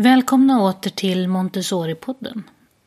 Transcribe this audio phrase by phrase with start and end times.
[0.00, 2.42] Välkomna åter till Montessori-podden.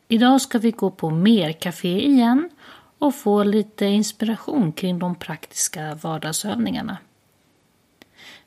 [0.08, 2.50] Idag ska vi gå på mer café igen
[2.98, 6.96] och få lite inspiration kring de praktiska vardagsövningarna.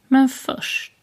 [0.08, 0.94] Men först.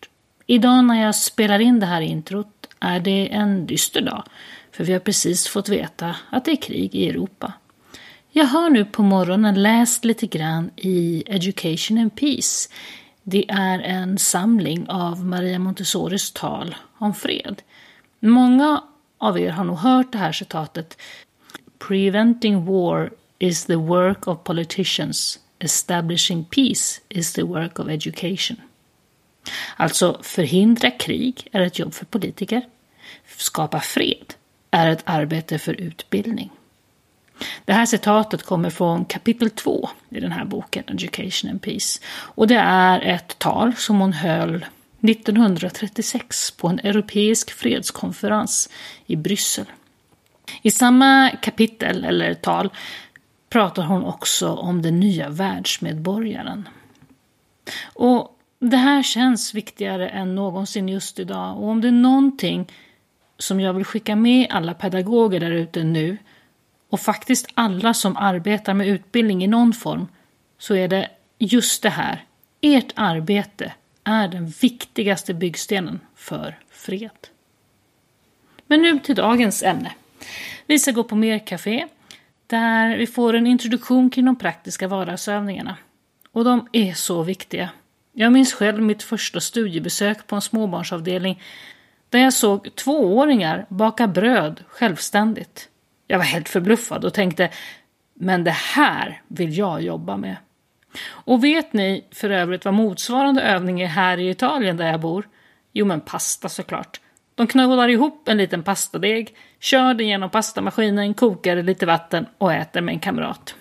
[0.46, 4.24] Idag när jag spelar in det här introt är det en dyster dag.
[4.72, 7.52] För vi har precis fått veta att det är krig i Europa.
[8.30, 12.68] Jag har nu på morgonen läst lite grann i Education and Peace.
[13.22, 17.62] Det är en samling av Maria Montessoris tal om fred.
[18.20, 18.82] Många
[19.18, 20.98] av er har nog hört det här citatet.
[21.78, 25.38] Preventing war is the work of politicians.
[25.58, 28.56] Establishing peace is the work of education.
[29.76, 32.62] Alltså, förhindra krig är ett jobb för politiker.
[33.36, 34.34] Skapa fred
[34.70, 36.50] är ett arbete för utbildning.
[37.64, 42.00] Det här citatet kommer från kapitel 2 i den här boken, Education and Peace.
[42.12, 44.64] Och det är ett tal som hon höll
[45.02, 48.70] 1936 på en europeisk fredskonferens
[49.06, 49.66] i Bryssel.
[50.62, 52.70] I samma kapitel, eller tal,
[53.48, 56.68] pratar hon också om den nya världsmedborgaren.
[57.84, 61.58] Och det här känns viktigare än någonsin just idag.
[61.58, 62.72] Och om det är någonting
[63.38, 66.18] som jag vill skicka med alla pedagoger där ute nu
[66.90, 70.08] och faktiskt alla som arbetar med utbildning i någon form
[70.58, 72.24] så är det just det här.
[72.60, 73.72] Ert arbete
[74.04, 77.28] är den viktigaste byggstenen för fred.
[78.66, 79.92] Men nu till dagens ämne.
[80.66, 81.86] Vi ska gå på mer café
[82.46, 85.76] där vi får en introduktion kring de praktiska vardagsövningarna.
[86.32, 87.70] Och de är så viktiga.
[88.12, 91.42] Jag minns själv mitt första studiebesök på en småbarnsavdelning
[92.08, 95.68] där jag såg tvååringar baka bröd självständigt.
[96.06, 97.50] Jag var helt förbluffad och tänkte,
[98.14, 100.36] men det här vill jag jobba med.
[101.04, 105.28] Och vet ni för övrigt vad motsvarande övning är här i Italien där jag bor?
[105.72, 107.00] Jo, men pasta såklart.
[107.34, 112.52] De knådar ihop en liten pastadeg, kör den genom pastamaskinen, kokar i lite vatten och
[112.52, 113.54] äter med en kamrat.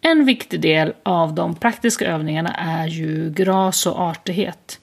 [0.00, 4.80] En viktig del av de praktiska övningarna är ju gras och artighet.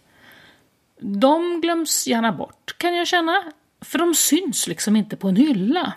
[1.00, 3.44] De glöms gärna bort kan jag känna,
[3.82, 5.94] för de syns liksom inte på en hylla.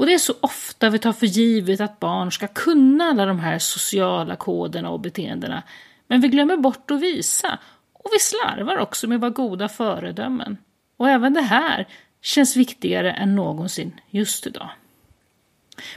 [0.00, 3.38] Och det är så ofta vi tar för givet att barn ska kunna alla de
[3.38, 5.62] här sociala koderna och beteendena.
[6.06, 7.58] Men vi glömmer bort att visa.
[7.92, 10.56] Och vi slarvar också med att vara goda föredömen.
[10.96, 11.88] Och även det här
[12.22, 14.70] känns viktigare än någonsin just idag.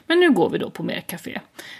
[0.07, 1.39] Men nu går vi då på mer café.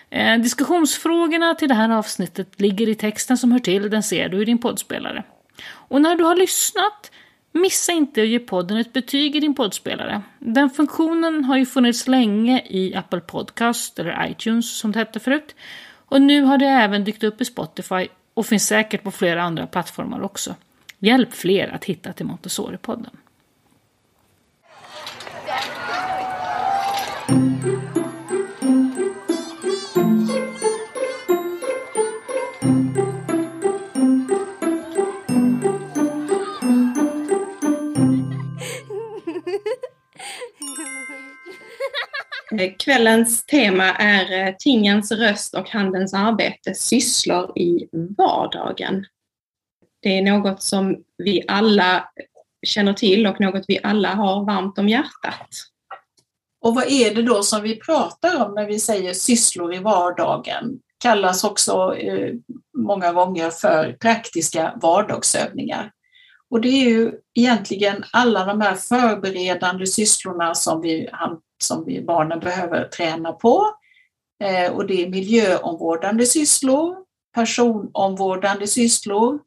[0.10, 4.42] Eh, diskussionsfrågorna till det här avsnittet ligger i texten som hör till, den ser du
[4.42, 5.24] i din poddspelare.
[5.66, 7.12] Och när du har lyssnat
[7.56, 10.22] Missa inte att ge podden ett betyg i din poddspelare.
[10.40, 15.56] Den funktionen har ju funnits länge i Apple Podcast eller iTunes som det hette förut.
[16.06, 19.68] Och nu har det även dykt upp i Spotify och finns säkert på flera andra
[19.68, 20.56] plattformar också.
[21.00, 23.16] Hjälp fler att hitta till Montessori-podden.
[42.60, 49.06] Eh, kvällens tema är eh, tingens röst och handens arbete, sysslor i vardagen.
[50.02, 52.10] Det är något som vi alla
[52.66, 55.50] känner till och något vi alla har varmt om hjärtat.
[56.62, 60.80] Och vad är det då som vi pratar om när vi säger sysslor i vardagen?
[60.98, 62.34] Kallas också eh,
[62.78, 65.92] många gånger för praktiska vardagsövningar.
[66.50, 71.10] Och det är ju egentligen alla de här förberedande sysslorna som vi
[71.64, 73.66] som vi barnen behöver träna på.
[74.44, 76.96] Eh, och det är miljöomvårdande sysslor,
[77.36, 79.40] personomvårdande sysslor.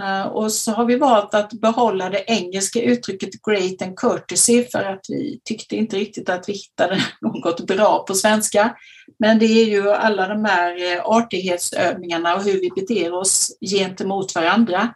[0.00, 4.84] Eh, och så har vi valt att behålla det engelska uttrycket great and courtesy för
[4.84, 8.76] att vi tyckte inte riktigt att vi hittade något bra på svenska.
[9.18, 14.34] Men det är ju alla de här eh, artighetsövningarna och hur vi beter oss gentemot
[14.34, 14.94] varandra.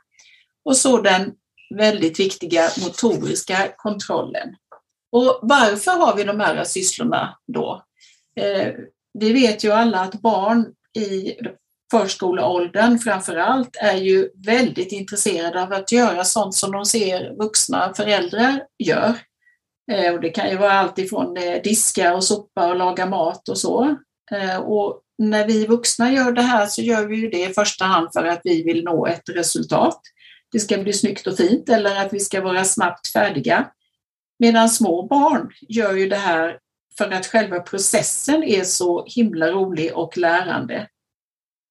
[0.65, 1.33] Och så den
[1.75, 4.57] väldigt viktiga motoriska kontrollen.
[5.13, 7.85] Och varför har vi de här sysslorna då?
[8.37, 8.69] Eh,
[9.19, 10.67] vi vet ju alla att barn
[10.99, 11.35] i
[11.91, 17.95] förskoleåldern framför allt är ju väldigt intresserade av att göra sånt som de ser vuxna
[17.95, 19.15] föräldrar gör.
[19.93, 23.49] Eh, och det kan ju vara allt ifrån eh, diska och sopa och laga mat
[23.49, 23.97] och så.
[24.33, 27.85] Eh, och när vi vuxna gör det här så gör vi ju det i första
[27.85, 30.01] hand för att vi vill nå ett resultat.
[30.53, 33.71] Det ska bli snyggt och fint eller att vi ska vara snabbt färdiga.
[34.43, 36.59] Medan små barn gör ju det här
[36.99, 40.89] för att själva processen är så himla rolig och lärande.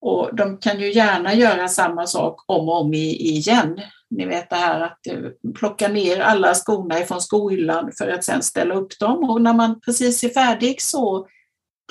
[0.01, 3.81] Och de kan ju gärna göra samma sak om och om igen.
[4.09, 8.41] Ni vet det här att eh, plocka ner alla skorna ifrån skohyllan för att sedan
[8.41, 9.29] ställa upp dem.
[9.29, 11.27] Och när man precis är färdig så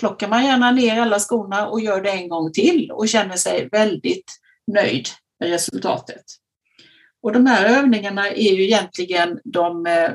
[0.00, 3.68] plockar man gärna ner alla skorna och gör det en gång till och känner sig
[3.72, 4.32] väldigt
[4.66, 5.08] nöjd
[5.40, 6.24] med resultatet.
[7.22, 10.10] Och de här övningarna är ju egentligen de eh,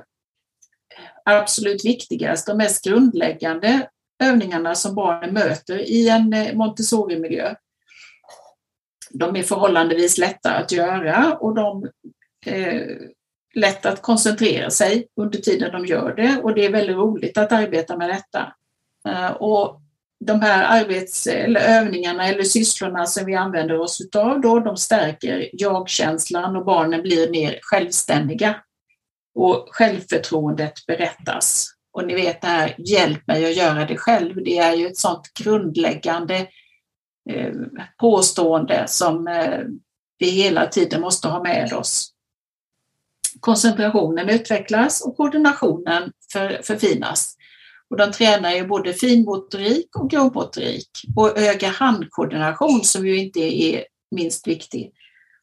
[1.25, 3.89] absolut viktigaste och mest grundläggande
[4.23, 7.55] övningarna som barnen möter i en eh, Montessori-miljö.
[9.09, 11.89] De är förhållandevis lätta att göra och de
[12.45, 12.99] är
[13.55, 17.51] lätt att koncentrera sig under tiden de gör det och det är väldigt roligt att
[17.51, 18.53] arbeta med detta.
[19.07, 19.81] Eh, och
[20.19, 25.49] de här arbets eller övningarna eller sysslorna som vi använder oss utav då, de stärker
[25.53, 28.55] jag-känslan och barnen blir mer självständiga.
[29.35, 31.67] Och självförtroendet berättas.
[31.91, 34.97] Och ni vet det här, hjälp mig att göra det själv, det är ju ett
[34.97, 36.47] sådant grundläggande
[37.29, 37.53] eh,
[37.99, 39.59] påstående som eh,
[40.17, 42.11] vi hela tiden måste ha med oss.
[43.39, 47.35] Koncentrationen utvecklas och koordinationen för, förfinas.
[47.89, 54.47] Och de tränar ju både finmotorik och grovmotorik och öga-handkoordination som ju inte är minst
[54.47, 54.91] viktig.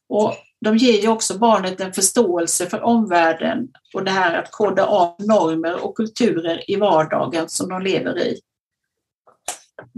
[0.09, 4.87] Och de ger ju också barnet en förståelse för omvärlden och det här att koda
[4.87, 8.41] av normer och kulturer i vardagen som de lever i.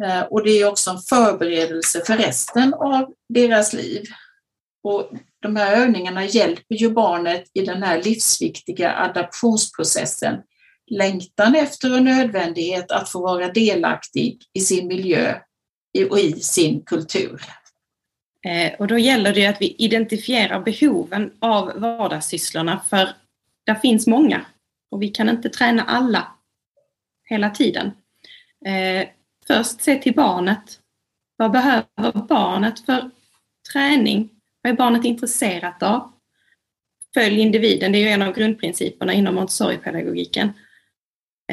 [0.04, 4.02] Eh, och det är också en förberedelse för resten av deras liv.
[4.82, 5.10] Och
[5.42, 10.36] de här övningarna hjälper ju barnet i den här livsviktiga adaptionsprocessen.
[10.90, 15.34] Längtan efter och nödvändighet att få vara delaktig i sin miljö
[16.10, 17.42] och i sin kultur.
[18.44, 23.08] Eh, och då gäller det att vi identifierar behoven av vardagssysslorna för
[23.66, 24.44] där finns många
[24.90, 26.28] och vi kan inte träna alla
[27.24, 27.92] hela tiden.
[28.66, 29.08] Eh,
[29.46, 30.80] först se till barnet.
[31.36, 33.10] Vad behöver barnet för
[33.72, 34.30] träning?
[34.62, 36.12] Vad är barnet intresserat av?
[37.14, 40.52] Följ individen, det är ju en av grundprinciperna inom Montessori-pedagogiken.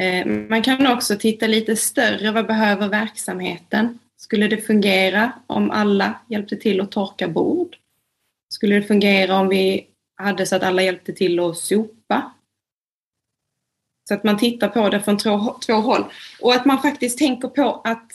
[0.00, 3.98] Eh, man kan också titta lite större, vad behöver verksamheten?
[4.22, 7.76] Skulle det fungera om alla hjälpte till att torka bord?
[8.48, 9.86] Skulle det fungera om vi
[10.16, 12.32] hade så att alla hjälpte till att sopa?
[14.08, 16.04] Så att man tittar på det från två, två håll.
[16.40, 18.12] Och att man faktiskt tänker på att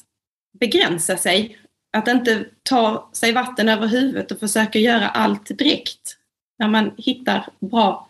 [0.60, 1.58] begränsa sig.
[1.98, 6.18] Att inte ta sig vatten över huvudet och försöka göra allt direkt.
[6.60, 8.10] När man hittar bra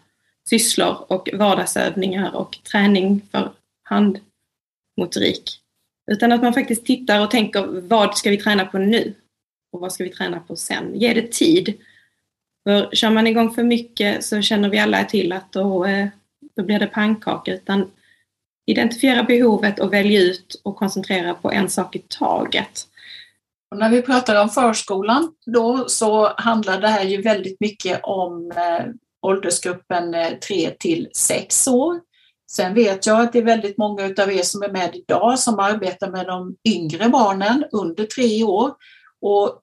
[0.49, 3.51] sysslor och vardagsövningar och träning för
[3.83, 5.61] handmotorik.
[6.11, 9.13] Utan att man faktiskt tittar och tänker vad ska vi träna på nu?
[9.71, 10.91] Och vad ska vi träna på sen?
[10.95, 11.73] Ge det tid.
[12.63, 16.07] För kör man igång för mycket så känner vi alla till att då, eh,
[16.55, 17.53] då blir det pannkaka.
[17.53, 17.91] Utan
[18.65, 22.87] identifiera behovet och välj ut och koncentrera på en sak i taget.
[23.71, 28.51] Och när vi pratar om förskolan då så handlar det här ju väldigt mycket om
[28.51, 28.85] eh,
[29.21, 31.99] åldersgruppen eh, 3 till 6 år.
[32.51, 35.59] Sen vet jag att det är väldigt många av er som är med idag som
[35.59, 38.73] arbetar med de yngre barnen under tre år.
[39.21, 39.61] Och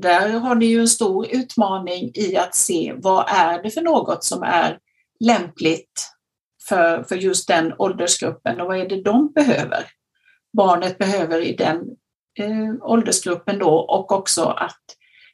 [0.00, 4.24] där har ni ju en stor utmaning i att se vad är det för något
[4.24, 4.78] som är
[5.20, 6.10] lämpligt
[6.68, 9.86] för, för just den åldersgruppen och vad är det de behöver?
[10.56, 11.76] Barnet behöver i den
[12.38, 14.82] eh, åldersgruppen då och också att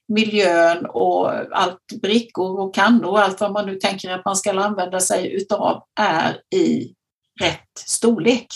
[0.09, 4.61] miljön och allt brickor och kannor och allt vad man nu tänker att man ska
[4.61, 6.95] använda sig utav är i
[7.41, 8.47] rätt storlek.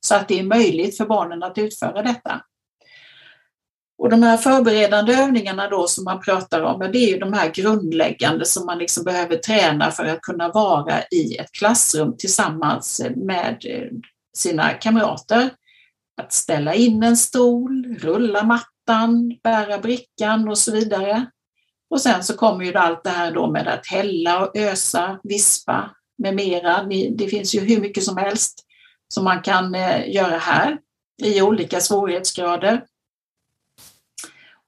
[0.00, 2.42] Så att det är möjligt för barnen att utföra detta.
[3.98, 7.50] Och de här förberedande övningarna då som man pratar om, det är ju de här
[7.50, 13.64] grundläggande som man liksom behöver träna för att kunna vara i ett klassrum tillsammans med
[13.68, 13.88] eh,
[14.36, 15.50] sina kamrater.
[16.22, 21.26] Att ställa in en stol, rulla mattan mattan, bära brickan och så vidare.
[21.90, 25.90] Och sen så kommer ju allt det här då med att hälla och ösa, vispa
[26.18, 26.82] med mera.
[27.16, 28.66] Det finns ju hur mycket som helst
[29.14, 30.78] som man kan eh, göra här
[31.22, 32.84] i olika svårighetsgrader.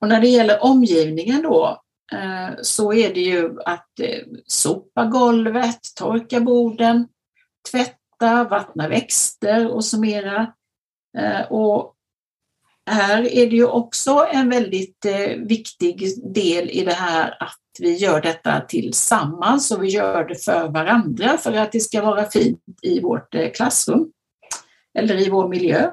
[0.01, 5.81] Och när det gäller omgivningen då eh, så är det ju att eh, sopa golvet,
[5.97, 7.09] torka borden,
[7.71, 10.53] tvätta, vattna växter och så mera.
[11.51, 11.94] Och
[12.91, 17.97] här är det ju också en väldigt eh, viktig del i det här att vi
[17.97, 22.61] gör detta tillsammans och vi gör det för varandra för att det ska vara fint
[22.83, 24.13] i vårt eh, klassrum
[24.99, 25.91] eller i vår miljö.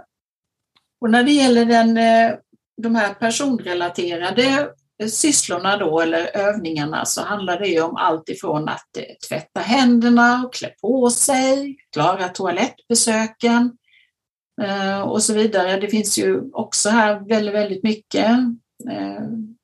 [1.01, 2.36] Och när det gäller den, eh,
[2.81, 4.71] de här personrelaterade
[5.01, 10.45] eh, sysslorna då eller övningarna så handlar det om allt ifrån att eh, tvätta händerna
[10.45, 13.77] och klä på sig, klara toalettbesöken,
[14.62, 15.80] Eh, och så vidare.
[15.80, 18.30] Det finns ju också här väldigt, väldigt mycket.
[18.91, 19.22] Eh,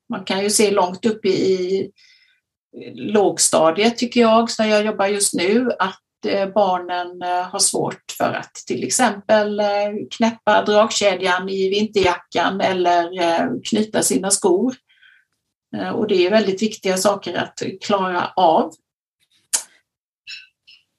[0.09, 1.91] man kan ju se långt upp i
[2.93, 8.53] lågstadiet tycker jag, där jag jobbar just nu, att eh, barnen har svårt för att
[8.53, 9.61] till exempel
[10.17, 13.09] knäppa dragkedjan i vinterjackan eller
[13.63, 14.75] knyta sina skor.
[15.93, 18.73] Och det är väldigt viktiga saker att klara av.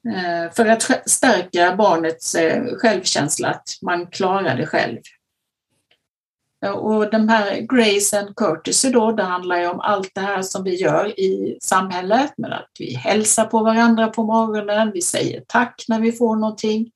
[0.07, 4.99] Eh, för att stärka barnets eh, självkänsla, att man klarar det själv.
[6.65, 10.43] Eh, och de här Grace and Courtesy då, det handlar ju om allt det här
[10.43, 15.45] som vi gör i samhället med att vi hälsar på varandra på morgonen, vi säger
[15.47, 16.91] tack när vi får någonting,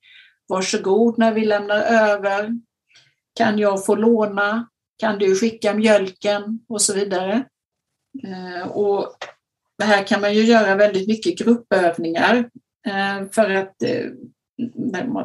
[0.47, 2.51] varsågod när vi lämnar över,
[3.35, 4.67] kan jag få låna,
[4.97, 7.43] kan du skicka mjölken och så vidare.
[8.69, 9.17] Och
[9.77, 12.49] det här kan man ju göra väldigt mycket gruppövningar
[12.87, 14.05] Eh, för att eh,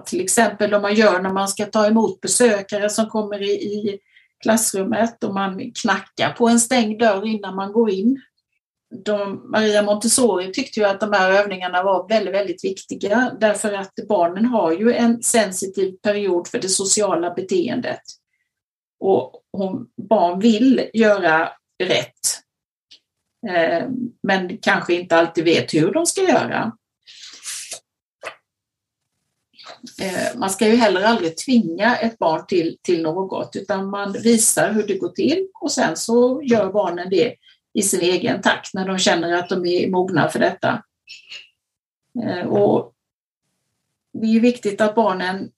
[0.07, 3.99] till exempel om man gör när man ska ta emot besökare som kommer i
[4.43, 8.23] klassrummet och man knackar på en stängd dörr innan man går in.
[9.05, 13.93] De, Maria Montessori tyckte ju att de här övningarna var väldigt, väldigt viktiga därför att
[14.09, 18.01] barnen har ju en sensitiv period för det sociala beteendet.
[19.01, 22.41] Och hon, barn vill göra rätt,
[23.49, 23.89] eh,
[24.23, 26.73] men kanske inte alltid vet hur de ska göra.
[30.01, 34.73] Eh, man ska ju heller aldrig tvinga ett barn till, till något utan man visar
[34.73, 37.35] hur det går till och sen så gör barnen det
[37.75, 40.83] i sin egen takt när de känner att de är mogna för detta.
[42.25, 42.93] Eh, och
[44.13, 45.51] det är viktigt att barnen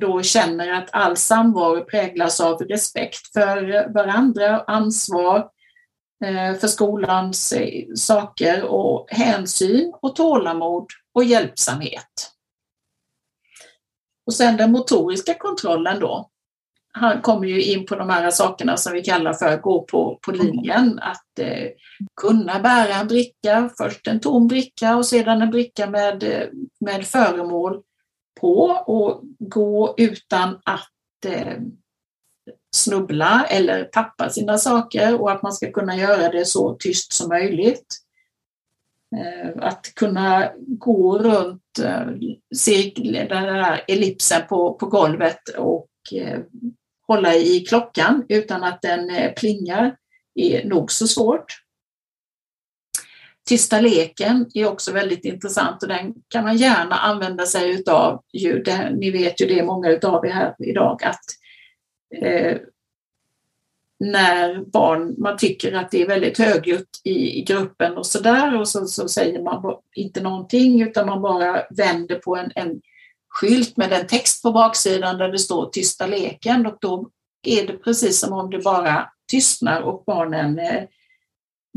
[0.00, 5.48] då känner att all samvaro präglas av respekt för varandra, ansvar
[6.24, 7.54] eh, för skolans
[7.96, 12.33] saker och hänsyn och tålamod och hjälpsamhet.
[14.26, 16.30] Och sen den motoriska kontrollen då.
[16.92, 20.18] Han kommer ju in på de här sakerna som vi kallar för att gå på,
[20.22, 20.98] på linjen.
[20.98, 21.68] Att eh,
[22.20, 26.48] kunna bära en bricka, först en tom bricka och sedan en bricka med, eh,
[26.80, 27.82] med föremål
[28.40, 31.58] på och gå utan att eh,
[32.76, 37.28] snubbla eller tappa sina saker och att man ska kunna göra det så tyst som
[37.28, 38.03] möjligt.
[39.16, 42.06] Eh, att kunna gå runt eh,
[42.56, 46.40] cirkeln, den där ellipsen på, på golvet och eh,
[47.06, 49.96] hålla i klockan utan att den eh, plingar
[50.34, 51.44] är nog så svårt.
[53.48, 58.22] Tysta leken är också väldigt intressant och den kan man gärna använda sig utav.
[58.90, 61.24] Ni vet ju det, många utav er här idag, att
[64.00, 68.68] när barn, man tycker att det är väldigt högljutt i, i gruppen och sådär och
[68.68, 72.80] så, så, säger man inte någonting utan man bara vänder på en, en
[73.28, 77.08] skylt med en text på baksidan där det står tysta leken och då
[77.42, 80.82] är det precis som om det bara tystnar och barnen eh,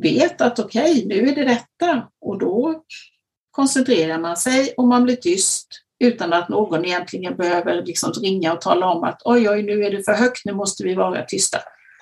[0.02, 2.84] vet att okej, okay, nu är det detta och då
[3.52, 5.68] koncentrerar man sig och man blir tyst
[6.00, 9.92] utan att någon egentligen behöver liksom ringa och tala om att oj, oj, nu är
[9.92, 11.58] det för högt, nu måste vi vara tysta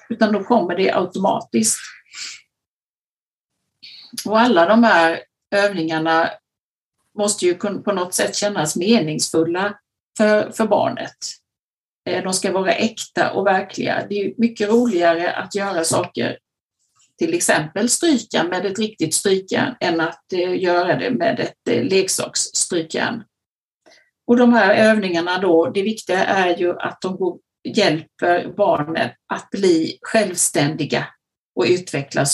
[0.10, 1.78] utan då kommer det automatiskt.
[4.26, 5.20] Och alla de här
[5.52, 6.30] övningarna
[7.18, 9.80] måste ju på något sätt kännas meningsfulla
[10.18, 11.16] för, för barnet.
[12.10, 14.06] Eh, de ska vara äkta och verkliga.
[14.10, 16.38] Det är mycket roligare att göra saker,
[17.18, 21.84] till exempel stryka med ett riktigt strykjärn än att eh, göra det med ett eh,
[21.84, 23.24] leksaksstrykjärn.
[24.28, 29.50] Och de här övningarna då, det viktiga är ju att de går hjälper barnen att
[29.50, 31.08] bli självständiga
[31.56, 32.26] och utveckla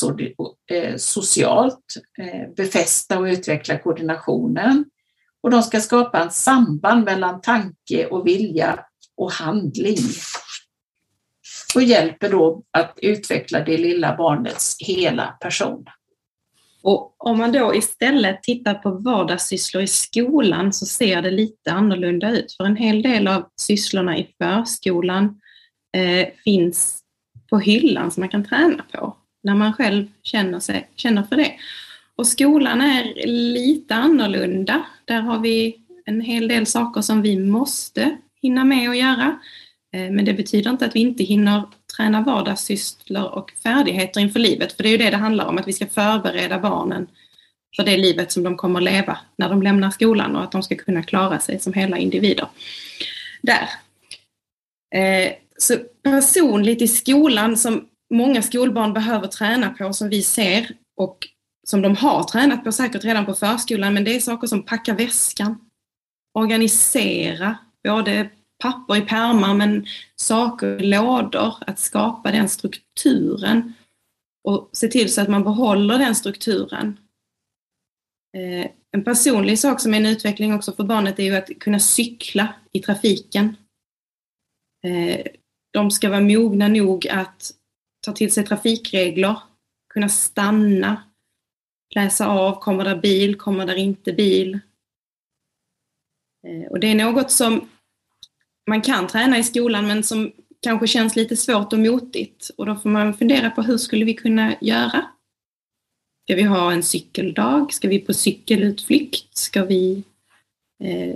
[0.71, 1.85] eh, socialt,
[2.19, 4.85] eh, befästa och utveckla koordinationen.
[5.43, 8.85] Och de ska skapa en samband mellan tanke och vilja
[9.17, 9.97] och handling.
[11.75, 15.85] Och hjälper då att utveckla det lilla barnets hela person.
[16.83, 22.29] Och om man då istället tittar på vardagssysslor i skolan så ser det lite annorlunda
[22.31, 22.53] ut.
[22.53, 25.41] För en hel del av sysslorna i förskolan
[25.97, 26.99] eh, finns
[27.49, 31.51] på hyllan som man kan träna på när man själv känner, sig, känner för det.
[32.15, 34.85] Och skolan är lite annorlunda.
[35.05, 39.39] Där har vi en hel del saker som vi måste hinna med att göra.
[39.93, 41.63] Eh, men det betyder inte att vi inte hinner
[41.97, 44.73] träna vardagssysslor och färdigheter inför livet.
[44.73, 47.07] För det är ju det det handlar om, att vi ska förbereda barnen
[47.75, 50.63] för det livet som de kommer att leva när de lämnar skolan och att de
[50.63, 52.47] ska kunna klara sig som hela individer.
[53.41, 53.69] Där.
[54.95, 61.17] Eh, så personligt i skolan som många skolbarn behöver träna på som vi ser och
[61.67, 64.93] som de har tränat på säkert redan på förskolan men det är saker som packa
[64.93, 65.59] väskan,
[66.33, 68.29] organisera både
[68.61, 73.73] papper i pärmar men saker i lådor, att skapa den strukturen
[74.43, 76.99] och se till så att man behåller den strukturen.
[78.37, 81.79] Eh, en personlig sak som är en utveckling också för barnet är ju att kunna
[81.79, 83.55] cykla i trafiken.
[84.83, 85.25] Eh,
[85.73, 87.51] de ska vara mogna nog att
[88.05, 89.37] ta till sig trafikregler,
[89.93, 91.03] kunna stanna,
[91.95, 94.59] läsa av, kommer där bil, kommer där inte bil.
[96.47, 97.69] Eh, och det är något som
[98.67, 102.75] man kan träna i skolan men som kanske känns lite svårt och motigt och då
[102.75, 105.05] får man fundera på hur skulle vi kunna göra?
[106.23, 107.73] Ska vi ha en cykeldag?
[107.73, 109.37] Ska vi på cykelutflykt?
[109.37, 110.03] Ska vi
[110.83, 111.15] eh,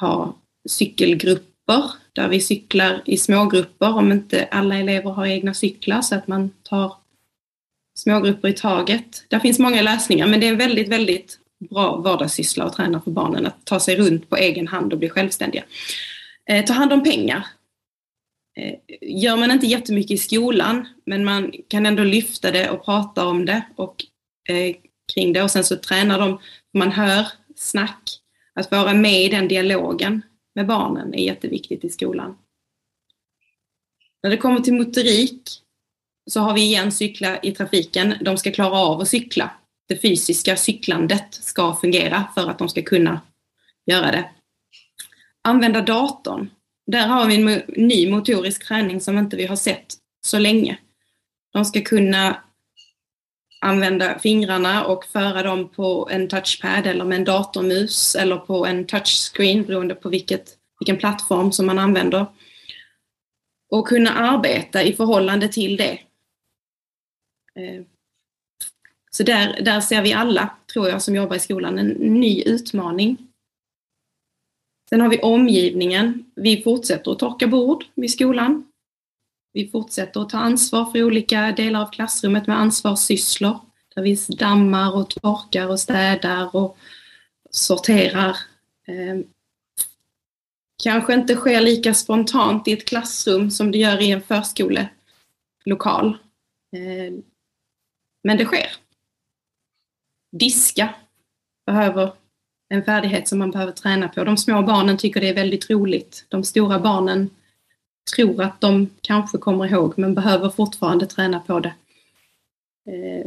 [0.00, 0.36] ha
[0.68, 6.28] cykelgrupper där vi cyklar i smågrupper om inte alla elever har egna cyklar så att
[6.28, 6.92] man tar
[7.98, 9.24] smågrupper i taget.
[9.28, 11.38] Där finns många lösningar men det är en väldigt, väldigt
[11.70, 15.08] bra vardagssyssla att träna för barnen att ta sig runt på egen hand och bli
[15.08, 15.64] självständiga.
[16.50, 17.46] Eh, ta hand om pengar.
[18.56, 23.26] Eh, gör man inte jättemycket i skolan men man kan ändå lyfta det och prata
[23.26, 24.04] om det och
[24.48, 24.76] eh,
[25.14, 26.40] kring det och sen så tränar de,
[26.74, 28.18] man hör snack,
[28.54, 30.22] att vara med i den dialogen
[30.54, 32.38] med barnen är jätteviktigt i skolan.
[34.22, 35.42] När det kommer till motorik
[36.30, 38.14] så har vi igen cykla i trafiken.
[38.20, 39.50] De ska klara av att cykla.
[39.88, 43.20] Det fysiska cyklandet ska fungera för att de ska kunna
[43.86, 44.30] göra det.
[45.42, 46.50] Använda datorn.
[46.86, 49.94] Där har vi en ny motorisk träning som inte vi har sett
[50.26, 50.78] så länge.
[51.52, 52.42] De ska kunna
[53.60, 58.86] använda fingrarna och föra dem på en touchpad eller med en datormus eller på en
[58.86, 62.26] touchscreen beroende på vilket, vilken plattform som man använder.
[63.70, 65.92] Och kunna arbeta i förhållande till det.
[67.54, 67.82] Eh,
[69.10, 73.31] så där, där ser vi alla, tror jag, som jobbar i skolan, en ny utmaning.
[74.92, 76.24] Sen har vi omgivningen.
[76.34, 78.72] Vi fortsätter att torka bord vid skolan.
[79.52, 83.58] Vi fortsätter att ta ansvar för olika delar av klassrummet med ansvarssysslor.
[83.94, 86.76] Där vi dammar och torkar och städar och
[87.50, 88.36] sorterar.
[88.86, 89.24] Ehm,
[90.82, 96.18] kanske inte sker lika spontant i ett klassrum som det gör i en förskolelokal.
[96.76, 97.22] Ehm,
[98.22, 98.68] men det sker.
[100.32, 100.94] Diska
[101.66, 102.12] behöver
[102.72, 104.24] en färdighet som man behöver träna på.
[104.24, 106.26] De små barnen tycker det är väldigt roligt.
[106.28, 107.30] De stora barnen
[108.16, 111.74] tror att de kanske kommer ihåg men behöver fortfarande träna på det.
[112.86, 113.26] Eh,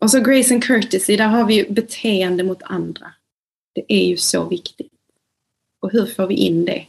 [0.00, 3.12] och så Grace and Courtesy, där har vi ju beteende mot andra.
[3.74, 4.92] Det är ju så viktigt.
[5.80, 6.86] Och hur får vi in det?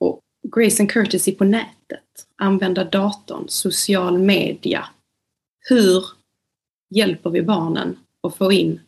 [0.00, 0.20] Och
[0.56, 4.88] Grace and Courtesy på nätet, använda datorn, social media.
[5.60, 6.04] Hur
[6.90, 8.80] hjälper vi barnen att få in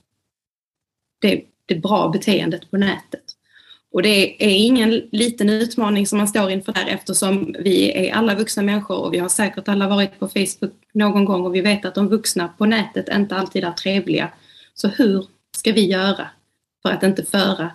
[1.28, 3.22] det, det bra beteendet på nätet?
[3.92, 8.34] Och det är ingen liten utmaning som man står inför där eftersom vi är alla
[8.34, 11.84] vuxna människor och vi har säkert alla varit på Facebook någon gång och vi vet
[11.84, 14.32] att de vuxna på nätet inte alltid är trevliga.
[14.74, 16.28] Så hur ska vi göra
[16.82, 17.70] för att inte föra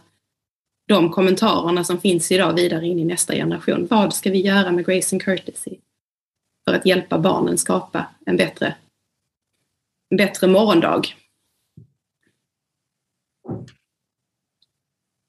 [0.88, 3.88] de kommentarerna som finns idag vidare in i nästa generation?
[3.89, 5.75] Vad ska vi göra med Grace and Courtesy
[6.67, 8.75] för att hjälpa barnen skapa en bättre,
[10.09, 11.01] en bättre morgondag?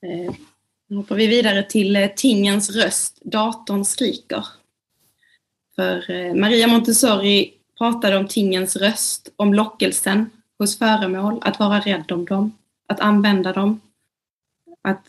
[0.02, 0.34] Eh,
[0.88, 4.46] nu hoppar vi vidare till eh, tingens röst, datorn skriker.
[5.76, 12.12] För eh, Maria Montessori pratade om tingens röst, om lockelsen hos föremål, att vara rädd
[12.12, 12.52] om dem,
[12.88, 13.80] att använda dem,
[14.82, 15.04] att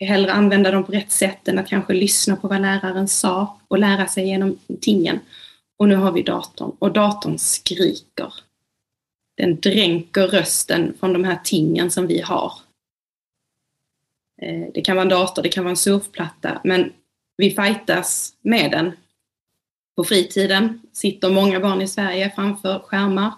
[0.00, 3.78] hellre använda dem på rätt sätt än att kanske lyssna på vad läraren sa och
[3.78, 5.20] lära sig genom tingen.
[5.76, 8.34] Och nu har vi datorn och datorn skriker.
[9.36, 12.52] Den dränker rösten från de här tingen som vi har
[14.42, 16.92] Eh, det kan vara en dator, det kan vara en surfplatta, men
[17.36, 18.92] vi fightas med den.
[19.96, 23.32] På fritiden sitter många barn i Sverige framför skärmar.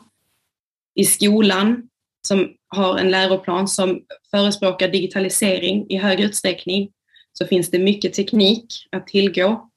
[0.94, 1.88] I skolan,
[2.26, 6.92] som har en läroplan som förespråkar digitalisering i hög utsträckning,
[7.32, 9.70] så finns det mycket teknik att tillgå.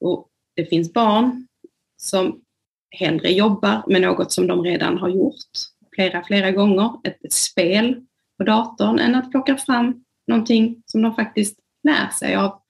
[0.00, 1.46] Och det finns barn
[1.96, 2.40] som
[2.90, 5.44] hellre jobbar med något som de redan har gjort
[5.94, 8.06] flera, flera gånger, ett, ett spel
[8.38, 12.60] på datorn än att plocka fram någonting som de faktiskt lär sig av.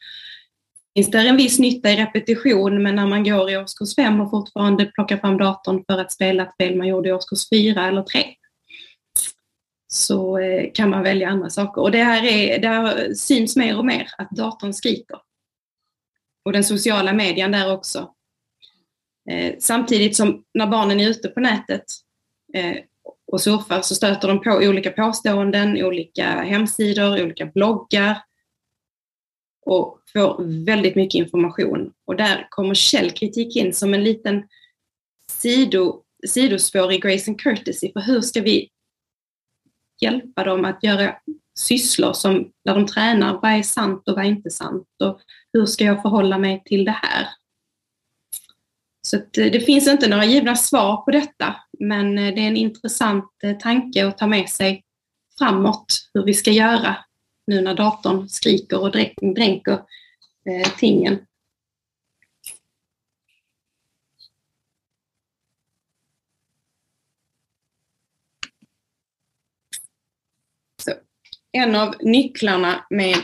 [0.95, 4.31] Finns det en viss nytta i repetition men när man går i årskurs 5 och
[4.31, 8.03] fortfarande plockar fram datorn för att spela ett spel man gjorde i årskurs 4 eller
[8.03, 8.25] 3
[9.95, 11.83] så eh, kan man välja andra saker.
[11.83, 15.19] Och det här, är, det här syns mer och mer att datorn skriker.
[16.45, 18.15] Och den sociala medien där också.
[19.31, 21.85] Eh, samtidigt som när barnen är ute på nätet
[22.55, 22.77] eh,
[23.35, 28.23] och surfar så stöter de på olika påståenden, olika hemsidor, olika bloggar
[29.67, 31.93] och får väldigt mycket information.
[32.07, 34.49] Och där kommer källkritik in som en liten
[35.33, 37.93] sido, sidospår i Grace and Courtesy.
[37.93, 38.69] För hur ska vi
[40.03, 41.17] hjälpa dem att göra
[41.59, 45.21] sysslor som, där de tränar vad är sant och vad är inte sant och
[45.53, 47.29] hur ska jag förhålla mig till det här?
[49.07, 52.57] Så eh, det finns inte några givna svar på detta, men eh, det är en
[52.57, 54.85] intressant eh, tanke att ta med sig
[55.39, 56.97] framåt hur vi ska göra
[57.47, 58.93] nu när datorn skriker och
[59.35, 59.73] dränker
[60.45, 61.27] eh, tingen.
[70.83, 70.93] Så,
[71.53, 73.19] en av nycklarna med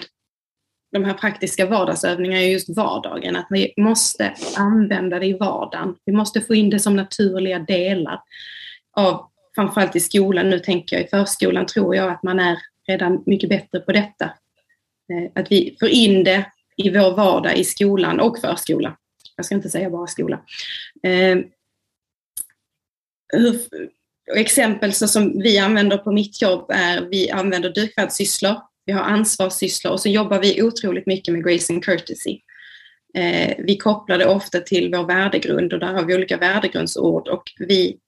[0.92, 5.96] de här praktiska vardagsövningarna är just vardagen, att vi måste använda det i vardagen.
[6.04, 8.22] Vi måste få in det som naturliga delar
[8.96, 13.22] av, framförallt i skolan, nu tänker jag i förskolan tror jag att man är redan
[13.26, 14.24] mycket bättre på detta.
[15.12, 16.44] Eh, att vi får in det
[16.76, 18.96] i vår vardag i skolan och förskola.
[19.36, 20.40] Jag ska inte säga bara skola.
[21.02, 21.38] Eh,
[24.36, 29.92] exempel så som vi använder på mitt jobb är vi använder dukfärdssysslor vi har ansvarssysslor
[29.92, 32.40] och så jobbar vi otroligt mycket med Grace and Courtesy.
[33.14, 37.42] Eh, vi kopplar det ofta till vår värdegrund och där har vi olika värdegrundsord och
[37.58, 37.98] vi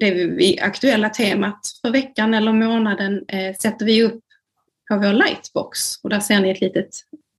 [0.00, 4.24] det vi, aktuella temat för veckan eller månaden eh, sätter vi upp
[4.88, 6.90] på vår lightbox och där ser ni ett litet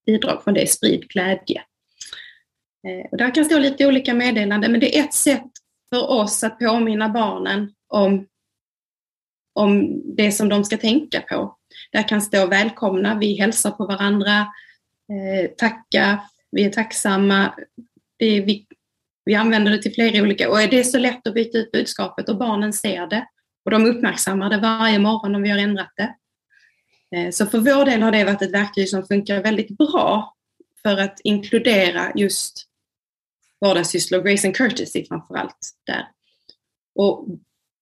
[0.06, 1.62] bidrag från det, sprid glädje.
[2.88, 5.52] Eh, och där kan stå lite olika meddelanden men det är ett sätt
[5.90, 8.28] för oss att påminna barnen om,
[9.54, 11.56] om det som de ska tänka på.
[11.92, 14.40] Där kan stå välkomna, vi hälsar på varandra,
[15.10, 16.20] eh, tacka,
[16.52, 17.54] vi är tacksamma.
[18.18, 18.66] Det är, vi,
[19.26, 22.30] vi använder det till flera olika och det är så lätt att byta ut budskapet
[22.30, 23.28] och barnen ser det
[23.66, 26.16] och de uppmärksammar det varje morgon om vi har ändrat det.
[27.18, 30.36] Eh, så för vår del har det varit ett verktyg som funkar väldigt bra
[30.82, 32.66] för att inkludera just
[33.60, 36.08] vardagssysslor, Grace and Courtesy framför allt där.
[36.96, 37.28] Och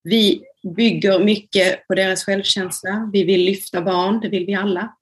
[0.02, 3.10] vi bygger mycket på deras självkänsla.
[3.12, 4.96] Vi vill lyfta barn, det vill vi alla.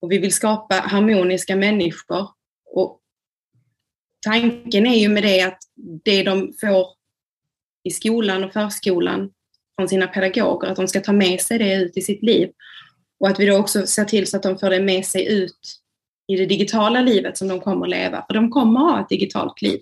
[0.00, 2.28] Och vi vill skapa harmoniska människor.
[2.66, 3.00] Och
[4.26, 5.58] tanken är ju med det att
[6.04, 6.86] det de får
[7.82, 9.30] i skolan och förskolan
[9.76, 12.50] från sina pedagoger, att de ska ta med sig det ut i sitt liv.
[13.20, 15.80] Och att vi då också ser till så att de får det med sig ut
[16.26, 18.24] i det digitala livet som de kommer att leva.
[18.26, 19.80] För de kommer att ha ett digitalt liv.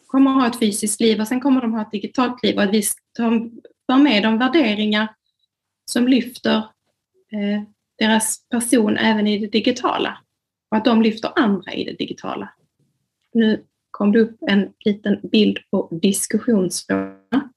[0.00, 2.42] De kommer att ha ett fysiskt liv och sen kommer de att ha ett digitalt
[2.42, 2.56] liv.
[2.56, 2.82] Och att vi
[3.88, 5.14] tar med de värderingar
[5.84, 6.56] som lyfter
[7.32, 7.62] eh,
[7.98, 10.18] deras person även i det digitala.
[10.70, 12.52] Och att de lyfter andra i det digitala.
[13.32, 17.50] Nu kom det upp en liten bild på diskussionsfrågorna.